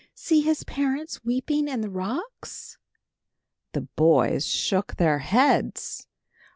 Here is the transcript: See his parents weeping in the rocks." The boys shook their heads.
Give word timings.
See 0.15 0.41
his 0.41 0.63
parents 0.63 1.23
weeping 1.23 1.67
in 1.67 1.81
the 1.81 1.89
rocks." 1.91 2.79
The 3.73 3.81
boys 3.81 4.47
shook 4.47 4.95
their 4.95 5.19
heads. 5.19 6.07